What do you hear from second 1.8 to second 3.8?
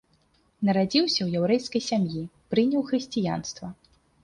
сям'і, прыняў хрысціянства.